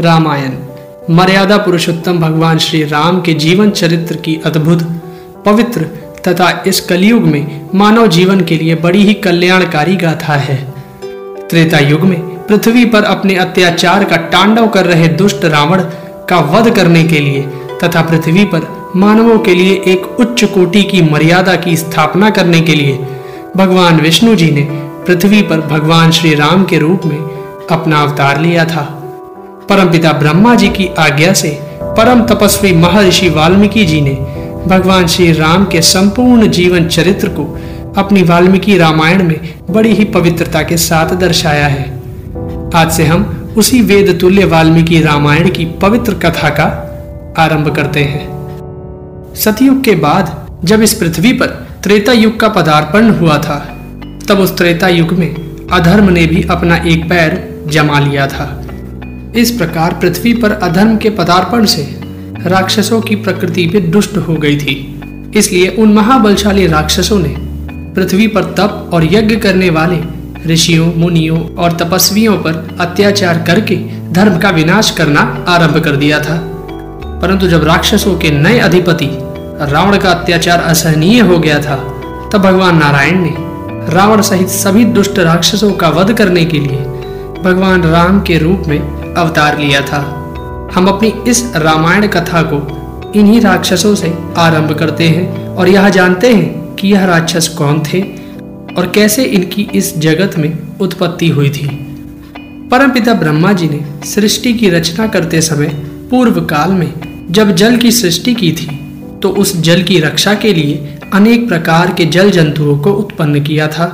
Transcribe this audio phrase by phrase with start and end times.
[0.00, 4.82] रामायण। मर्यादा पुरुषोत्तम भगवान श्री राम के जीवन चरित्र की अद्भुत,
[5.46, 5.82] पवित्र
[6.28, 10.56] तथा इस कलयुग में मानव जीवन के लिए बड़ी ही कल्याणकारी गाथा है।
[11.50, 15.82] त्रेता युग में पृथ्वी पर अपने अत्याचार का तांडव कर रहे दुष्ट रावण
[16.28, 17.42] का वध करने के लिए
[17.84, 22.74] तथा पृथ्वी पर मानवों के लिए एक उच्च कोटि की मर्यादा की स्थापना करने के
[22.74, 22.98] लिए
[23.56, 24.62] भगवान विष्णु जी ने
[25.06, 27.18] पृथ्वी पर भगवान श्री राम के रूप में
[27.70, 28.97] अपना अवतार लिया था।
[29.68, 34.14] परमपिता ब्रह्मा जी की आज्ञा से परम तपस्वी महर्षि वाल्मीकि जी ने
[34.66, 37.44] भगवान श्री राम के संपूर्ण जीवन चरित्र को
[37.96, 42.02] अपनी वाल्मीकि रामायण में बड़ी ही पवित्रता के साथ दर्शाया है।
[42.74, 46.64] आज से हम उसी वेद तुल्य वाल्मीकि रामायण की पवित्र कथा का
[47.38, 48.26] आरंभ करते हैं।
[49.34, 51.46] सतयुग के बाद जब इस पृथ्वी पर
[51.82, 53.58] त्रेता युग का पदार्पण हुआ था,
[54.28, 55.34] तब उस त्रेता युग में
[55.72, 58.57] अधर्म ने भी अपना एक पैर जमा लिया था।
[59.36, 62.00] इस प्रकार पृथ्वी पर अधर्म के पदार्पण से
[62.46, 65.00] राक्षसों की प्रकृति भी दुष्ट हो गई थी।
[65.36, 67.34] इसलिए उन महाबलशाली राक्षसों ने
[67.94, 73.76] पृथ्वी पर तप और यज्ञ करने वाले ऋषियों, मुनियों और तपस्वियों पर अत्याचार करके
[74.12, 76.54] धर्म का विनाश करना आरंभ कर दिया था।
[77.22, 79.08] परंतु जब राक्षसों के नए अधिपति
[79.72, 81.76] रावण का अत्याचार असहनीय हो गया था,
[82.32, 83.34] तब भगवान नारायण ने
[83.94, 86.78] रावण सहित सभी दुष्ट राक्षसों का वध करने के लिए
[87.42, 90.00] भगवान राम के रूप में अवतार लिया था।
[90.74, 96.32] हम अपनी इस रामायण कथा को इन्हीं राक्षसों से आरंभ करते हैं और यह जानते
[96.32, 98.00] हैं कि यह राक्षस कौन थे
[98.78, 101.68] और कैसे इनकी इस जगत में उत्पत्ति हुई थी।
[102.70, 105.68] परमपिता ब्रह्मा जी ने सृष्टि की रचना करते समय
[106.10, 106.92] पूर्व काल में
[107.30, 108.66] जब जल की सृष्टि की थी
[109.22, 113.68] तो उस जल की रक्षा के लिए अनेक प्रकार के जल जंतुओं को उत्पन्न किया
[113.68, 113.86] था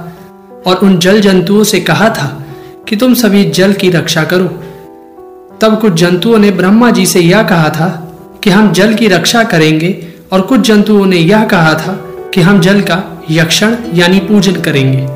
[0.66, 2.26] और उन जल जंतुओं से कहा था
[2.88, 4.48] कि तुम सभी जल की रक्षा करो
[5.60, 7.88] तब कुछ जंतुओं ने ब्रह्मा जी से यह कहा था
[8.42, 9.96] कि हम जल की रक्षा करेंगे,
[10.32, 11.92] और कुछ जंतुओं ने यह कहा था
[12.34, 15.06] कि हम जल का यक्षण यानी पूजन करेंगे।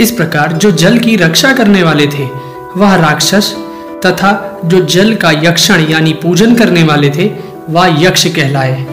[0.00, 2.24] इस प्रकार जो जल की रक्षा करने वाले थे,
[2.76, 3.54] वह राक्षस
[4.06, 7.30] तथा जो जल का यक्षण यानी पूजन करने वाले थे,
[7.70, 8.84] वह यक्ष कहलाए।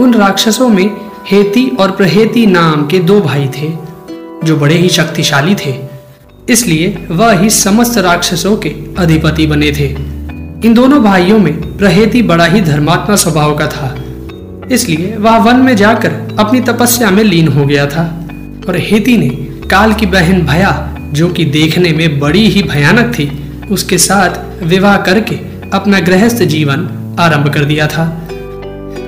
[0.00, 0.90] उन राक्षसों में
[1.30, 3.68] हेती और प्रहेती नाम के दो भाई थे,
[4.44, 5.87] जो बड़े ही शक्तिशाली थे।
[6.48, 9.86] इसलिए वह ही समस्त राक्षसों के अधिपति बने थे।
[10.64, 14.04] इन दोनों भाइयों में प्रहेती बड़ा ही धर्मात्मा स्वभाव का था।
[14.72, 18.28] इसलिए वह वन में जाकर अपनी तपस्या में लीन हो गया था।
[18.68, 19.28] और हेती ने
[19.68, 24.96] काल की बहन भया, जो कि देखने में बड़ी ही भयानक थी, उसके साथ विवाह
[24.96, 25.34] करके
[25.72, 26.88] अपना गृहस्थ जीवन
[27.20, 28.28] आरंभ कर दिया था।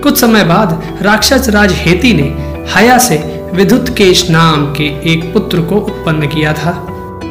[0.02, 2.34] कुछ समय बाद राक्षस राज हेती ने
[2.74, 3.16] हया से
[3.54, 6.86] विद्युत केश नाम के एक पुत्र को उत्पन्न किया था।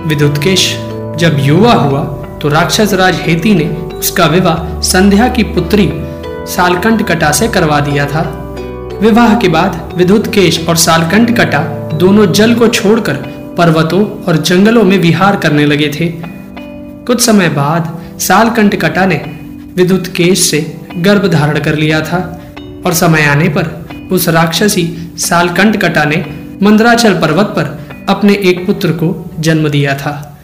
[0.05, 0.69] विद्युतकेश
[1.17, 2.01] जब युवा हुआ
[2.41, 3.65] तो राक्षस राज हेती ने
[3.95, 5.89] उसका विवाह संध्या की पुत्री
[6.47, 8.21] सालकंठ कटा से करवा दिया था।
[9.01, 11.59] विवाह के बाद विद्युतकेश और सालकंठ कटा
[11.93, 13.13] दोनों जल को छोड़कर
[13.57, 16.09] पर्वतों और जंगलों में विहार करने लगे थे।
[17.05, 19.15] कुछ समय बाद सालकंठ कटा ने
[19.75, 22.41] विद्युतकेश से गर्भ धारण कर लिया था
[22.85, 26.25] और समय आने पर उस राक्षसी सालकंठ कटा ने
[26.63, 27.78] मंदराचल पर्वत पर
[28.09, 30.39] अपने एक पुत्र को जन्म दिया था।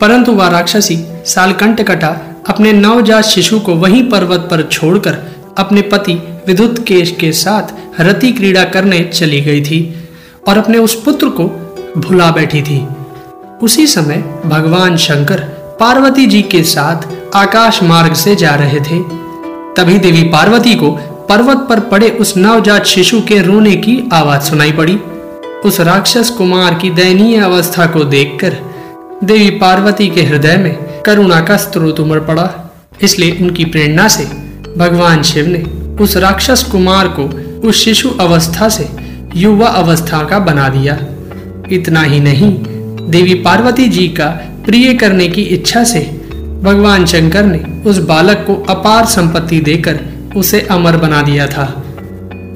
[0.00, 2.16] परंतु वह राक्षसी सालकंठ कटा
[2.48, 5.18] अपने नवजात शिशु को वहीं पर्वत पर छोड़कर
[5.58, 6.14] अपने पति
[6.46, 10.08] विद्युत केश के साथ रति क्रीड़ा करने चली गई थी
[10.48, 11.44] और अपने उस पुत्र को
[11.98, 12.86] भुला बैठी थी।
[13.62, 14.16] उसी समय
[14.46, 15.38] भगवान शंकर
[15.80, 18.98] पार्वती जी के साथ आकाश मार्ग से जा रहे थे।
[19.76, 20.90] तभी देवी पार्वती को
[21.28, 25.00] पर्वत पर पड़े उस नवजात शिशु के रोने की आवाज़ सुनाई पड़ी।
[25.66, 28.56] उस राक्षस कुमार की दयनीय अवस्था को देखकर
[29.24, 32.72] देवी पार्वती के हृदय में करुणा का स्त्रोत उमड़ पड़ा।
[33.02, 34.24] इसलिए उनकी प्रेरणा से
[34.76, 35.62] भगवान शिव ने
[36.04, 37.24] उस राक्षस कुमार को
[37.68, 38.88] उस शिशु अवस्था से
[39.36, 40.98] युवा अवस्था का बना दिया।
[41.72, 42.52] इतना ही नहीं,
[43.10, 44.26] देवी पार्वती जी का
[44.64, 46.00] प्रिय करने की इच्छा से
[46.62, 50.00] भगवान शंकर ने उस बालक को अपार संपत्ति देकर
[50.36, 51.82] उसे अमर बना दिया था।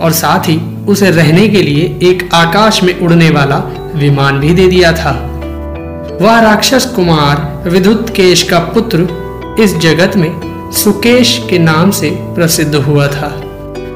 [0.02, 3.56] और साथ ही उसे रहने के लिए एक आकाश में उड़ने वाला
[3.94, 5.12] विमान भी दे दिया था।
[6.22, 10.31] वह राक्षस कुमार विद्युत केश का पुत्र इस जगत में
[10.72, 13.31] सुकेश के नाम से प्रसिद्ध हुआ था।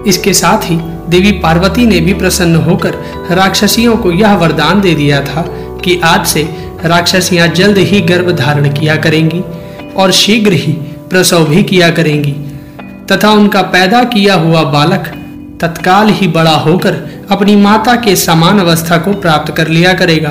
[0.07, 0.77] इसके साथ ही
[1.09, 2.95] देवी पार्वती ने भी प्रसन्न होकर
[3.31, 5.43] राक्षसियों को यह वरदान दे दिया था
[5.85, 6.43] कि आज से
[6.85, 9.41] राक्षसियाँ जल्द ही गर्भ धारण किया करेंगी
[9.97, 10.73] और शीघ्र ही
[11.11, 12.33] प्रसव भी किया करेंगी
[13.13, 15.13] तथा उनका पैदा किया हुआ बालक
[15.65, 16.95] तत्काल ही बड़ा होकर
[17.31, 20.31] अपनी माता के समान अवस्था को प्राप्त कर लिया करेगा।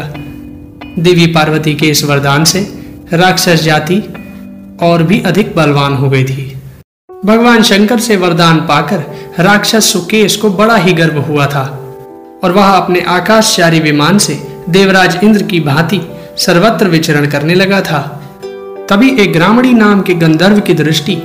[1.00, 2.60] देवी पार्वती के इस वरदान से
[3.14, 3.98] राक्षस जाति
[4.82, 6.58] और भी अधिक बलवान हो गई थी।
[7.26, 9.04] भगवान शंकर से वरदान पाकर
[9.40, 11.64] राक्षस सुकेश को बड़ा ही गर्व हुआ था
[12.44, 16.02] और वह अपने आकाशचारी विमान से देवराज इंद्र की भांति
[16.38, 18.00] सर्वत्र विचरण करने लगा था।
[18.90, 21.16] तभी एक ग्रामणी नाम के गंधर्व की दृष्टि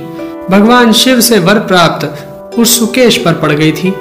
[0.49, 2.25] भगवान शिव से वर प्राप्त
[2.57, 3.93] उस सुकेश पर पड़ गई थी।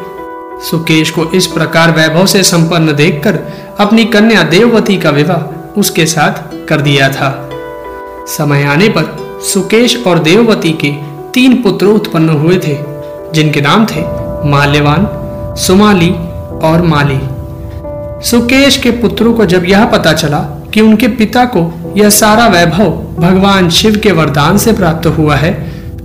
[0.70, 3.38] सुकेश को इस प्रकार वैभव से संपन्न देखकर
[3.80, 7.30] अपनी कन्या देववती का विवाह उसके साथ कर दिया था।
[8.28, 10.92] समय आने पर सुकेश और देववती के
[11.32, 12.76] तीन पुत्र उत्पन्न हुए थे,
[13.32, 14.02] जिनके नाम थे
[14.48, 15.06] माल्यवान,
[15.56, 16.10] सुमाली
[16.68, 17.20] और माली।
[18.28, 20.38] सुकेश के पुत्रों को जब यह पता चला
[20.74, 25.52] कि उनके पिता को यह सारा वैभव भगवान शिव के वरदान से प्राप्त हुआ है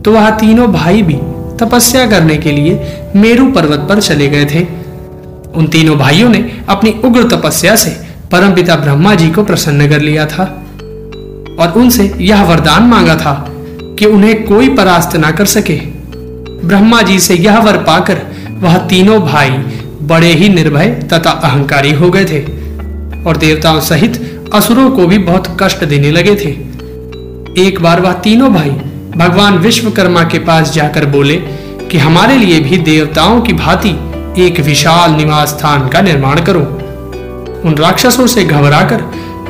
[0.02, 1.20] तो वह तीनों भाई भी
[1.60, 4.64] तपस्या करने के लिए मेरु पर्वत पर चले गए थे।
[5.56, 6.40] उन तीनों भाइयों ने
[6.70, 7.90] अपनी उग्र तपस्या से
[8.32, 10.44] परमपिता ब्रह्मा जी को प्रसन्न कर लिया था
[11.60, 13.34] और उनसे यह वरदान मांगा था
[14.00, 15.76] कि उन्हें कोई परास्त ना कर सके।
[16.68, 18.22] ब्रह्मा जी से यह वर पाकर
[18.62, 19.50] वह तीनों भाई
[20.02, 22.42] बड़े ही निर्भय तथा अहंकारी हो गए थे
[23.24, 24.20] और देवताओं सहित
[24.54, 26.50] असुरों को भी बहुत कष्ट देने लगे थे।
[27.62, 28.72] एक बार वह तीनों भाई
[29.18, 31.36] भगवान विश्वकर्मा के पास जाकर बोले
[31.92, 33.90] कि हमारे लिए भी देवताओं की भांति
[34.42, 36.60] एक विशाल निवास स्थान का निर्माण करो।
[37.66, 39.04] उन राक्षसों से घबराकर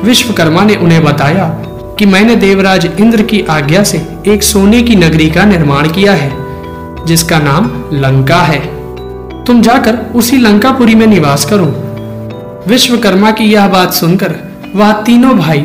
[0.04, 1.48] विश्वकर्मा ने उन्हें बताया
[1.98, 6.32] कि मैंने देवराज इंद्र की आज्ञा से एक सोने की नगरी का निर्माण किया है,
[7.06, 8.60] जिसका नाम लंका है।
[9.44, 11.66] तुम जाकर उसी लंकापुरी में निवास करो।
[12.68, 14.34] विश्वकर्मा की यह बात सुनकर
[14.76, 15.64] वह तीनों भाई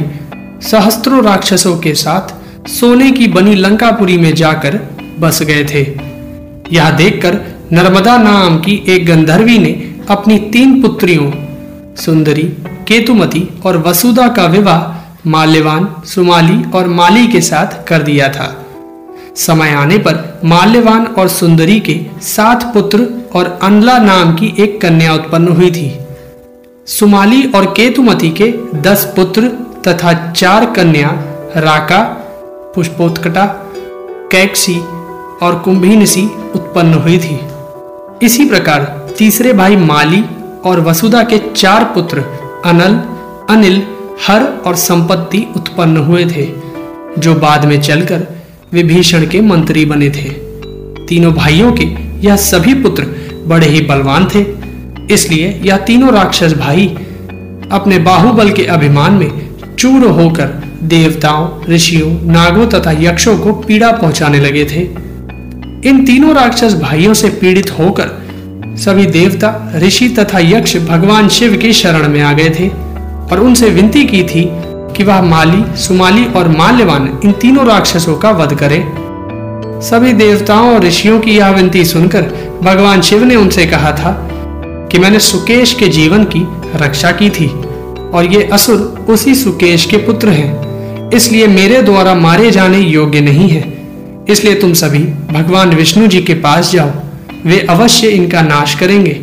[0.61, 2.38] सहस्त्रों राक्षसों के साथ
[2.69, 4.79] सोने की बनी लंकापुरी में जाकर
[5.19, 5.81] बस गए थे।
[6.71, 7.39] यह देखकर
[7.71, 9.71] नर्मदा नाम की एक गंधर्वी ने
[10.09, 11.31] अपनी तीन पुत्रियों,
[11.95, 12.43] सुंदरी,
[12.87, 14.81] केतुमती और वसुदा का विवाह
[15.29, 18.65] माल्यवान, सुमाली और माली के साथ कर दिया था।
[19.35, 25.13] समय आने पर माल्यवान और सुंदरी के सात पुत्र और अनला नाम की एक कन्या
[25.13, 25.91] उत्पन्न हुई थी।
[26.87, 29.47] सुमाली और केतुमती के दस पुत्र
[29.87, 31.09] तथा चार कन्या,
[31.57, 32.15] राका
[32.75, 33.45] पुष्पोत्कटा,
[34.31, 34.77] कैक्सी
[35.41, 36.23] और कुंभीनसी
[36.55, 37.39] उत्पन्न हुई थी।
[38.25, 38.83] इसी प्रकार
[39.17, 40.23] तीसरे भाई माली
[40.65, 42.23] और वसुधा के चार पुत्र
[42.65, 42.95] अनल,
[43.49, 43.81] अनिल,
[44.27, 46.45] हर और संपत्ति उत्पन्न हुए थे,
[47.17, 48.27] जो बाद में चलकर
[48.73, 50.29] विभीषण के मंत्री बने थे।
[51.07, 51.83] तीनों भाइयों के
[52.27, 53.05] यह सभी पुत्र
[53.47, 54.45] बड़े ही बलवान थे,
[55.13, 56.87] इसलिए यह तीनों राक्षस भाई
[57.71, 59.29] अपने बाहुबल के अभिमान में
[59.75, 60.47] चूर होकर
[60.83, 64.81] देवताओं, ऋषियों, नागों तथा यक्षों को पीड़ा पहुँचाने लगे थे।
[65.89, 68.17] इन तीनों राक्षस भाइयों से पीड़ित होकर
[68.77, 72.67] सभी देवता, ऋषि तथा यक्ष भगवान शिव के शरण में आ गए थे
[73.31, 74.49] और उनसे विनती की थी
[74.97, 78.83] कि वह माली, सुमाली और माल्यवान इन तीनों राक्षसों का वध करे।
[79.81, 82.21] सभी देवताओं और ऋषियों की यह विनती सुनकर
[82.63, 84.29] भगवान शिव ने उनसे कहा था
[84.91, 87.47] कि मैंने सुकेश के जीवन की रक्षा की थी
[88.13, 90.68] और ये असुर उसी सुकेश के पुत्र हैं।
[91.13, 93.63] इसलिए मेरे द्वारा मारे जाने योग्य नहीं है।
[94.29, 94.99] इसलिए तुम सभी,
[95.33, 96.91] भगवान विष्णु जी के पास जाओ।
[97.45, 99.13] वे अवश्य इनका नाश करेंगे।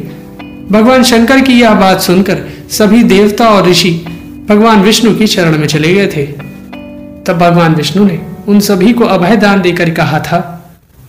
[0.70, 2.38] भगवान शंकर की यह बात सुनकर
[2.70, 3.90] सभी देवता और ऋषि
[4.48, 6.26] भगवान विष्णु की चरण में चले गए थे।
[7.26, 10.64] तब भगवान विष्णु ने उन सभी को अभय दान देकर कहा था,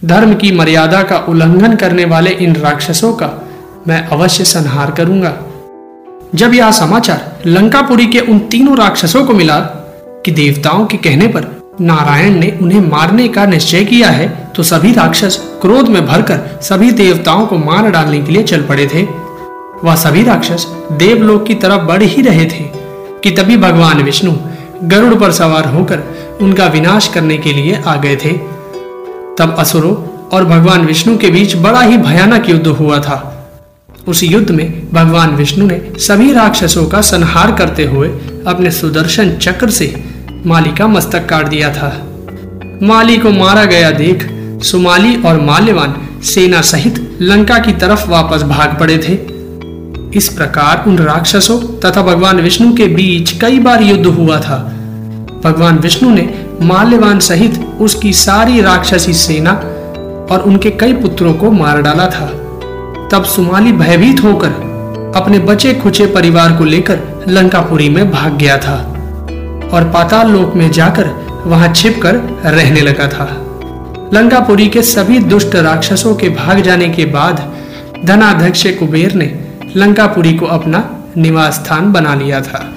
[0.05, 3.29] धर्म की मर्यादा का उल्लंघन करने वाले इन राक्षसों का
[3.87, 5.33] मैं अवश्य संहार करूँगा।
[6.35, 9.59] जब यह समाचार लंकापुरी के उन तीनों राक्षसों को मिला
[10.27, 11.45] कि देवताओं के कहने पर
[11.81, 16.89] नारायण ने उन्हें मारने का निश्चय किया है तो सभी राक्षस क्रोध में भरकर सभी
[16.91, 19.03] देवताओं को मार डालने के लिए चल पड़े थे।
[19.83, 22.63] वह सभी राक्षस देवलोक की तरफ़ बढ़ ही रहे थे,
[23.23, 24.33] कि तभी भगवान विष्णु
[24.83, 26.03] गरुड़ पर सवार होकर
[26.41, 28.33] उनका विनाश करने के लिए आ गए थे।
[29.37, 29.95] तब असुरों
[30.29, 33.17] और भगवान विष्णु के बीच बड़ा ही भयानक युद्ध हुआ था।
[34.07, 38.09] उस युद्ध में भगवान विष्णु ने सभी राक्षसों का संहार करते हुए
[38.47, 39.87] अपने सुदर्शन चक्र से
[40.47, 42.07] माली का मस्तक काट दिया था।
[42.83, 44.27] माली को मारा गया देख
[44.63, 49.13] सुमाली और माल्यवान सेना सहित लंका की तरफ़ वापस भाग पड़े थे।
[50.17, 54.57] इस प्रकार उन राक्षसों तथा भगवान विष्णु के बीच कई बार युद्ध हुआ था।
[55.43, 59.51] भगवान विष्णु ने माल्यवान सहित उसकी सारी राक्षसी सेना
[60.31, 62.25] और उनके कई पुत्रों को मार डाला था।
[63.11, 64.49] तब सुमाली भयभीत होकर
[65.15, 68.93] अपने बचे खुचे परिवार को लेकर लंकापुरी में भाग गया था।
[69.73, 71.07] और पाताल लोक में जाकर
[71.45, 73.25] वहाँ छिपकर रहने लगा था।
[74.13, 77.53] लंकापुरी के सभी दुष्ट राक्षसों के भाग जाने के बाद
[78.05, 79.45] धनाध्यक्ष कुबेर ने
[79.75, 82.76] लंकापुरी को अपना निवास स्थान बना लिया था।